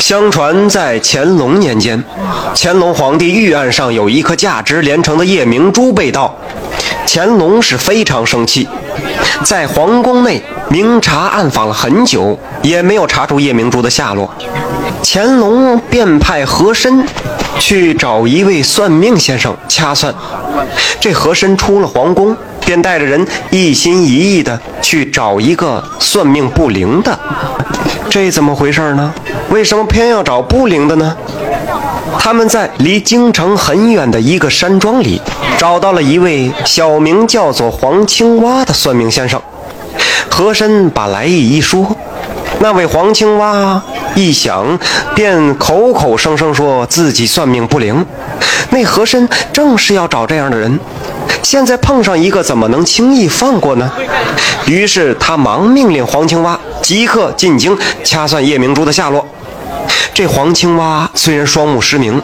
[0.00, 2.02] 相传在乾隆年间，
[2.56, 6.34] 乾隆皇帝御案上有一颗价值连城的夜明珠被盗，
[7.06, 8.66] 乾隆是非常生气，
[9.44, 14.28] 在皇宫内明察暗访了很久，也没有查出夜明珠的下落。
[15.04, 17.06] 乾隆便派和珅
[17.58, 20.12] 去找一位算命先生掐算。
[20.98, 22.34] 这和珅出了皇宫，
[22.70, 27.18] 便带着人一心一意的去找一个算命不灵的。
[28.08, 29.12] 这怎么回事呢？
[29.48, 31.16] 为什么偏要找不灵的呢？
[32.20, 35.20] 他们在离京城很远的一个山庄里，
[35.58, 39.42] 找到了一位小名叫做黄青蛙的算命先生。
[40.30, 41.96] 和珅把来意一说，
[42.60, 43.82] 那位黄青蛙
[44.14, 44.78] 一想，
[45.16, 48.06] 便口口声声说自己算命不灵。
[48.70, 50.78] 那和珅正是要找这样的人，
[51.42, 53.90] 现在碰上一个，怎么能轻易放过呢？
[54.66, 59.26] 于是他忙命令黄青蛙即刻进京掐算夜明珠的下落。
[60.14, 62.20] 这黄青蛙虽然双目失明，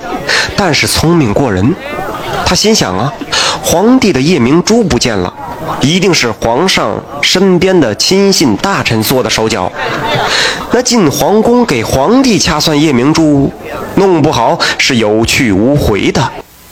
[0.56, 1.74] 但是聪明过人。
[2.44, 3.12] 他心想啊，
[3.62, 5.32] 皇帝的夜明珠不见了，
[5.80, 6.90] 一定是皇上
[7.22, 9.72] 身边的亲信大臣做的手脚。
[10.72, 13.52] 那进皇宫给皇帝掐算夜明珠，
[13.96, 16.22] 弄不好是有去无回的。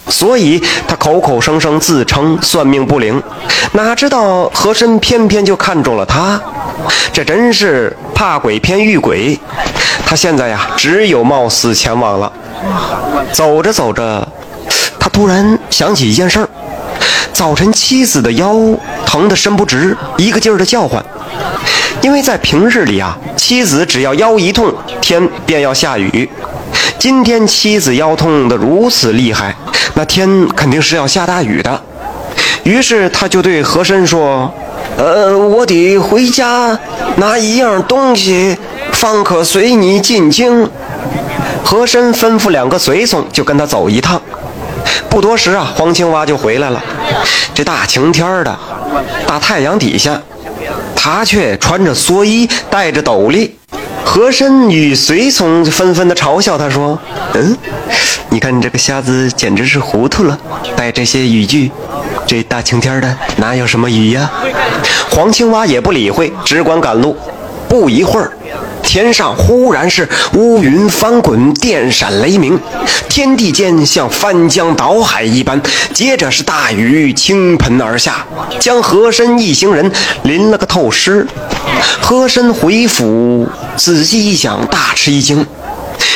[0.09, 3.23] 所以他口口声声自称算命不灵，
[3.73, 6.41] 哪知道和珅偏偏就看中了他，
[7.13, 9.39] 这真是怕鬼偏遇鬼。
[10.07, 12.31] 他现在呀，只有冒死前往了。
[13.33, 14.27] 走着走着，
[14.99, 16.49] 他突然想起一件事儿：
[17.33, 18.55] 早晨妻子的腰
[19.07, 21.05] 疼得伸不直，一个劲儿的叫唤。
[22.03, 26.29] 因为在平日里啊，妻子只要腰一痛，天便要下雨。
[27.05, 29.55] 今天妻子腰痛得如此厉害。
[29.93, 31.83] 那天肯定是要下大雨的，
[32.63, 34.51] 于是他就对和珅说
[34.97, 36.79] ：“呃，我得回家
[37.17, 38.57] 拿一样东西，
[38.91, 40.67] 方可随你进京。”
[41.63, 44.19] 和珅吩咐两个随从就跟他走一趟。
[45.11, 46.83] 不多时啊，黄青蛙就回来了。
[47.53, 48.59] 这大晴天的，
[49.27, 50.19] 大太阳底下，
[50.97, 53.55] 他却穿着蓑衣，戴着斗笠。
[54.05, 56.99] 和珅与随从纷纷的嘲笑他说
[57.35, 57.57] ：“嗯，
[58.29, 60.39] 你看你这个瞎子简直是糊涂了，
[60.77, 61.71] 带这些雨具，
[62.27, 64.31] 这大晴天的哪有什么雨呀？”
[65.11, 67.17] 黄青蛙也不理会，只管赶路。
[67.69, 68.31] 不一会儿。
[68.85, 72.59] 天上忽然是乌云翻滚，电闪雷鸣，
[73.09, 75.61] 天地间像翻江倒海一般。
[75.93, 78.25] 接着是大雨倾盆而下，
[78.61, 79.91] 将和珅一行人
[80.23, 81.27] 淋了个透湿。
[82.01, 85.45] 和珅回府，仔细一想，大吃一惊：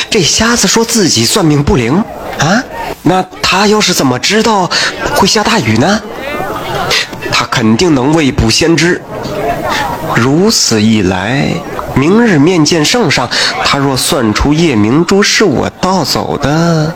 [0.09, 2.01] 这瞎子说自己算命不灵
[2.39, 2.63] 啊？
[3.03, 4.69] 那他又是怎么知道
[5.15, 6.01] 会下大雨呢？
[7.31, 9.01] 他肯定能未卜先知。
[10.15, 11.51] 如此一来。
[11.99, 13.29] 明日面见圣上，
[13.65, 16.93] 他若算出夜明珠是我盗走的，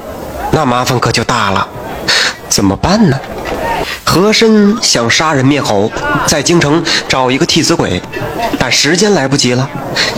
[0.51, 1.67] 那麻烦可就大了。
[2.53, 3.19] 怎么办呢？
[4.03, 5.91] 和珅想杀人灭口，
[6.27, 7.99] 在京城找一个替死鬼，
[8.59, 9.67] 但时间来不及了。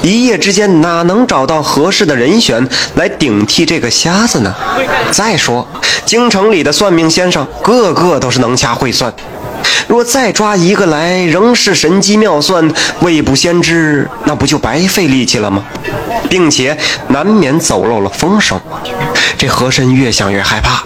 [0.04, 4.54] 一夜之间哪能找到合适的人选来顶替这个瞎子呢？
[5.12, 5.66] 再说，
[6.06, 9.14] 京城里的算命先生个个都是能掐会算。
[9.88, 12.70] 若再抓一个来，仍是神机妙算，
[13.00, 15.64] 未卜先知，那不就白费力气了吗？
[16.30, 18.60] 并且难免走漏了风声。
[19.38, 20.84] 这和珅越想越害怕，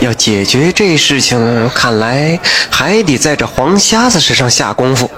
[0.00, 2.38] 要解决这事情，看来
[2.70, 5.10] 还得在这黄瞎子身上下功夫。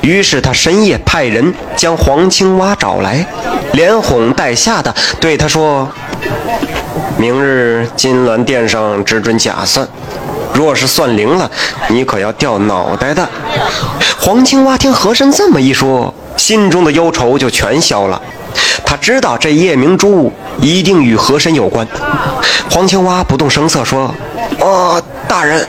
[0.00, 3.26] 于是他深夜派人将黄青蛙找来，
[3.72, 5.90] 连哄带吓的对他说
[7.18, 9.86] ：“明日金銮殿上只准假算。”
[10.54, 11.50] 若是算灵了，
[11.88, 13.28] 你可要掉脑袋的。
[14.18, 18.22] 黄青蛙听和珅这么一说，心中的忧愁就全消了。
[18.86, 21.86] 他知道这夜明珠一定与和珅有关。
[22.70, 24.14] 黄青蛙不动声色说
[24.60, 25.66] ：“哦，大人，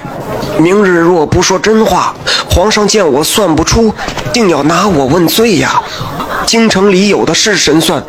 [0.60, 2.14] 明日若不说真话，
[2.48, 3.92] 皇上见我算不出，
[4.32, 5.82] 定要拿我问罪呀。
[6.46, 8.02] 京城里有的是神算，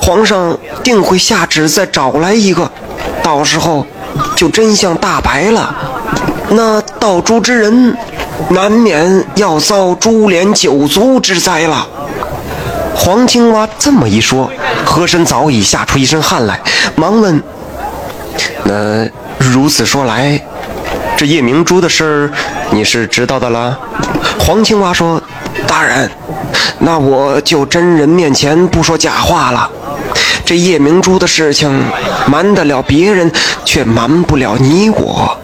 [0.00, 2.68] 皇上定会下旨再找来一个，
[3.22, 3.86] 到时候
[4.34, 5.76] 就真相大白了。”
[6.48, 7.94] 那盗珠之人，
[8.48, 11.86] 难免要遭株连九族之灾了。
[12.96, 14.50] 黄青蛙这么一说，
[14.84, 16.58] 和珅早已吓出一身汗来，
[16.96, 17.40] 忙问
[18.64, 19.06] ：“那
[19.38, 20.40] 如此说来，
[21.16, 22.30] 这夜明珠的事儿，
[22.70, 23.78] 你是知道的啦？”
[24.40, 25.22] 黄青蛙说
[25.68, 26.10] ：“大人，
[26.80, 29.70] 那我就真人面前不说假话了。
[30.44, 31.70] 这夜明珠的事情，
[32.26, 33.30] 瞒得了别人，
[33.64, 35.36] 却瞒不了你我。”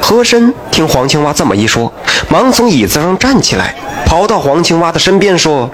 [0.00, 1.92] 和珅听黄青蛙这么一说，
[2.28, 3.74] 忙从椅子上站起来，
[4.06, 5.70] 跑到黄青蛙的身边说：“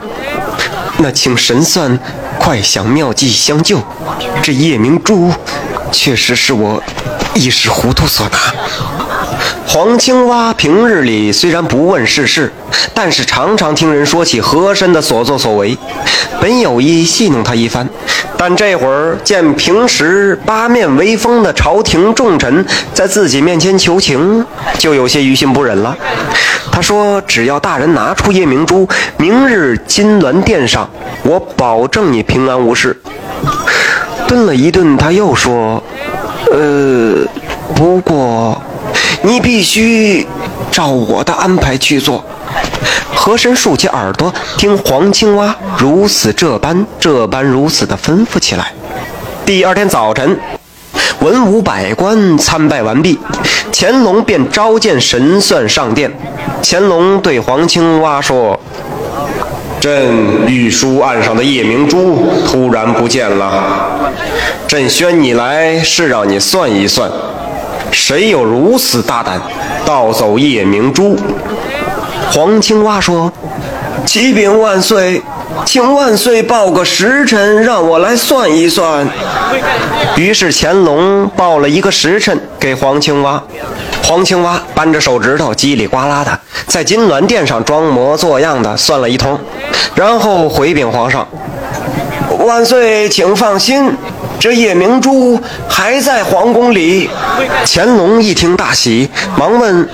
[0.98, 1.98] 那请神算
[2.38, 3.78] 快想妙计相救。
[4.42, 5.30] 这夜明珠，
[5.90, 6.82] 确实是我
[7.34, 8.54] 一时糊涂所拿。
[9.66, 12.52] 黄青蛙平日里虽然不问世事，
[12.94, 15.76] 但是常常听人说起和珅的所作所为，
[16.40, 17.88] 本有意戏弄他一番，
[18.38, 24.46] 但这会儿见平时八面威风的朝廷重臣在自己面前求情，
[24.78, 25.96] 就有些于心不忍了。
[26.74, 30.90] 他说：“只要大人拿出夜明珠，明日金銮殿上，
[31.22, 33.00] 我保证你平安无事。”
[34.26, 35.80] 顿了一顿，他又说
[36.50, 37.24] ：“呃，
[37.76, 38.60] 不过……”
[39.22, 40.26] 你必须
[40.72, 42.24] 照我的安排去做。
[43.14, 48.72] 和珅竖起耳朵听黄青蛙如此这般这般如此的吩咐起来。
[49.46, 50.38] 第二天早晨，
[51.24, 53.18] 文武百官参拜完毕，
[53.72, 56.12] 乾隆便召见神算上殿。
[56.62, 58.60] 乾隆对黄青蛙说
[59.80, 64.12] ：“朕御书案上的夜明珠突然不见了，
[64.68, 67.10] 朕宣你来是让你算一算。”
[67.90, 69.40] 谁有如此大胆，
[69.86, 71.16] 盗走夜明珠？
[72.32, 73.32] 黄青蛙说
[74.04, 75.22] ：“启禀万岁，
[75.64, 79.06] 请万岁报个时辰，让我来算一算。”
[80.16, 83.42] 于是乾隆报了一个时辰给黄青蛙。
[84.02, 89.38] 黄青蛙扳着手指头，叽里呱啦的在金銮殿上装模作样的算了一通，
[89.94, 91.26] 然后回禀皇上
[92.44, 93.90] ：“万岁，请放心。”
[94.38, 97.08] 这夜明珠还在皇宫里。
[97.64, 99.08] 乾隆一听大喜，
[99.38, 99.88] 忙问：“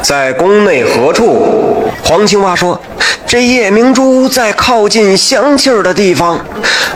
[0.00, 1.63] 在宫内何处？”
[2.14, 2.80] 黄青蛙说
[3.26, 6.38] ：“这夜明珠在靠近香气儿的地方，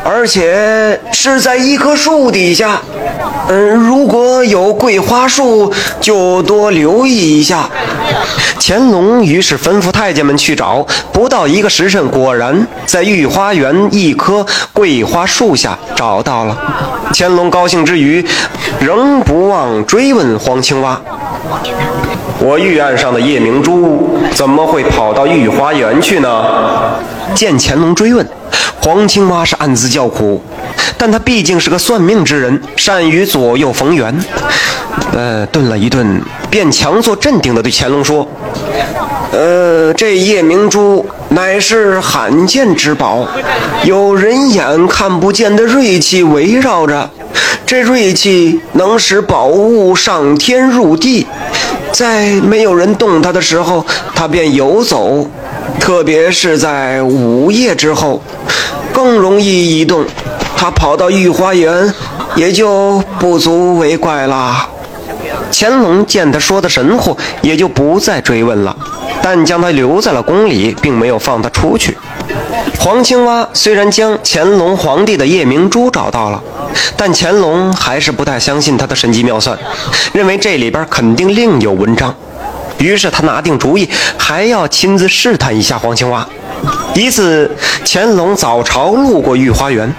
[0.05, 2.81] 而且是在一棵树底下。
[3.49, 7.69] 嗯，如果有桂花树，就多留意一下。”
[8.61, 16.56] 乾隆于是吩咐太监们去找，不到一个时辰，果然在御花园一棵桂花树下找到了。
[17.12, 18.25] 乾隆高兴之余，
[18.79, 21.00] 仍不忘追问黄青蛙
[22.40, 26.44] ：“我御案上的夜明珠怎么会跑到御花园去呢？”
[27.35, 28.26] 见乾隆追问，
[28.81, 30.43] 黄青蛙是暗自叫苦，
[30.96, 34.14] 但他毕竟是个算命之人，善于左右逢源。
[35.12, 38.26] 呃，顿了一顿，便强作镇定地对乾隆说
[39.32, 43.26] ：“呃，这夜明珠乃是罕见之宝，
[43.84, 47.11] 有人眼看不见的锐气围绕着，
[47.67, 51.26] 这锐气能使宝物上天入地，
[51.93, 55.26] 在没有人动它的时候，它便游走，
[55.81, 58.23] 特别是在午夜之后，
[58.93, 60.05] 更容易移动。
[60.56, 61.93] 它跑到御花园，
[62.35, 64.69] 也就不足为怪了。”
[65.50, 68.76] 乾隆见他说的神乎，也就不再追问了，
[69.23, 71.96] 但将他留在了宫里，并没有放他出去。
[72.79, 76.43] 黄青蛙虽然将乾隆皇帝的夜明珠找到了，
[76.97, 79.56] 但乾隆还是不太相信他的神机妙算，
[80.12, 82.15] 认为这里边肯定另有文章。
[82.79, 86.26] 于是他拿定主意，还要亲自试探一下黄青蛙。
[86.94, 87.50] 一次，
[87.85, 89.93] 乾隆早朝路过御花园，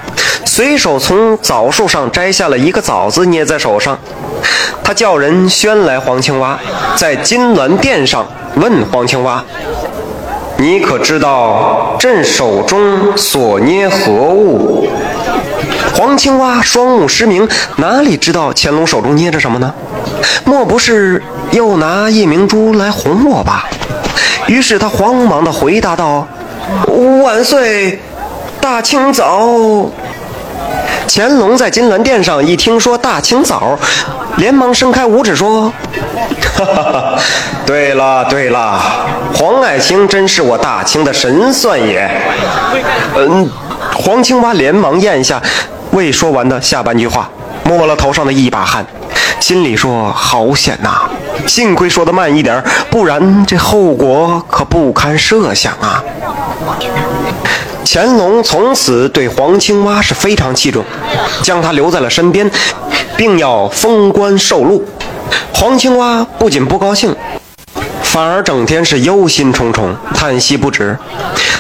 [0.46, 3.98] 随手从枣树上摘下了一个枣子，捏在手上。
[4.84, 6.58] 他叫人宣来黄青蛙，
[6.96, 8.26] 在金銮殿上
[8.56, 9.44] 问黄青蛙
[10.58, 14.88] ：“你可知道朕手中所捏何物？”
[15.96, 17.48] 黄青蛙双目失明，
[17.78, 19.74] 哪里知道乾隆手中捏着什么呢？
[20.46, 21.22] 莫不是
[21.52, 23.66] 又拿夜明珠来哄我吧？
[24.48, 26.28] 于是他慌忙地回答道
[27.24, 28.00] ：“万岁，
[28.60, 29.90] 大清早。”
[31.12, 33.78] 乾隆在金銮殿上一听说大清早，
[34.38, 35.72] 连忙伸开五指说
[36.56, 37.20] ：“哈哈哈，
[37.66, 38.80] 对了对了，
[39.34, 42.10] 黄爱卿真是我大清的神算也。”
[43.18, 43.50] 嗯，
[43.96, 45.42] 黄青蛙连忙咽下
[45.92, 47.30] 未说完的下半句话，
[47.64, 48.86] 摸了头上的一把汗，
[49.40, 51.10] 心里说：“好险呐！
[51.48, 56.04] 幸亏说的慢一点，不然这后果可不堪设想啊！”
[57.84, 60.84] 乾隆从此对黄青蛙是非常器重，
[61.42, 62.50] 将他留在了身边，
[63.18, 64.88] 并要封官受禄。
[65.54, 67.16] 黄青蛙不仅不高兴，
[68.20, 70.98] 反而整天是忧心忡忡，叹息不止。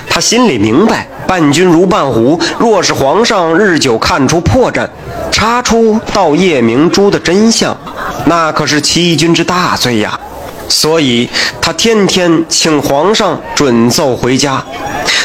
[0.09, 4.85] 他心里明白，伴君如伴虎，若是皇上日久看出破绽，
[5.31, 7.73] 查出盗夜明珠的真相，
[8.25, 10.19] 那可是欺君之大罪呀。
[10.67, 11.29] 所以
[11.61, 14.61] 他天天请皇上准奏回家。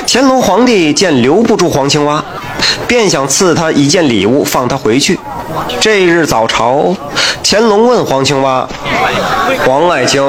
[0.07, 2.25] 乾隆皇帝见留不住黄青蛙，
[2.87, 5.19] 便想赐他一件礼物，放他回去。
[5.81, 6.95] 这日早朝，
[7.47, 8.67] 乾隆问黄青蛙
[9.67, 10.23] ：“黄爱卿，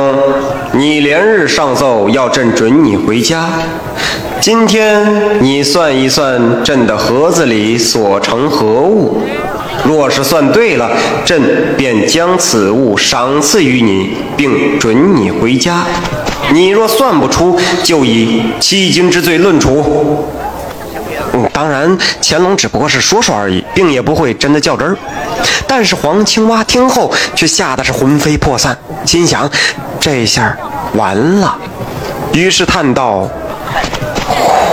[0.74, 3.48] 你连日上奏要朕准你回家，
[4.42, 9.22] 今天你算一算朕的盒子里所成何物，
[9.86, 10.92] 若是算对了，
[11.24, 11.42] 朕
[11.78, 15.86] 便将此物赏赐于你，并准你回家；
[16.52, 20.26] 你若算不出，就以欺君之罪论处。
[21.32, 24.98] 嗯，当然，乾隆只不过是说说而已，并也不会真的较真儿。
[25.68, 29.50] 但是黄青蛙听后却吓得是魂飞魄散，心想：
[30.00, 30.56] 这下
[30.94, 31.58] 完了。
[32.34, 33.28] 于是叹道。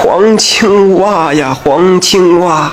[0.04, 2.72] 黄青蛙呀，黄青蛙，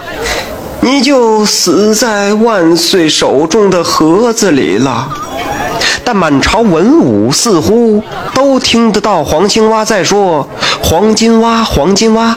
[0.82, 5.08] 你就死在万岁手中的盒子里了。
[6.04, 8.04] 但满朝文武似乎
[8.34, 10.48] 都听得到黄青蛙在说
[10.84, 12.36] ：“黄金蛙，黄金蛙，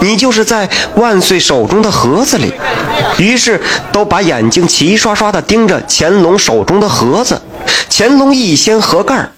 [0.00, 2.52] 你就是在万岁手中的盒子里。”
[3.18, 3.60] 于是
[3.92, 7.40] 都把眼睛齐刷刷地盯着乾隆手中的盒子。
[7.90, 9.30] 乾隆一掀盒盖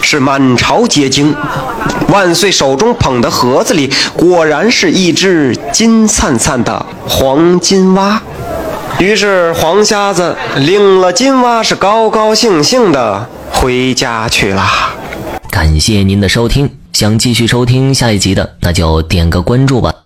[0.00, 1.34] 是满朝皆惊。
[2.08, 8.20] 万岁手中捧的盒子里，果然是一只金灿灿的黄金蛙。
[8.98, 14.62] 于是黄瞎子领了金蛙，是高高兴兴的回家去了。
[15.50, 20.01] 感谢您的收听，想继续收听下一集的，那就点个关注吧。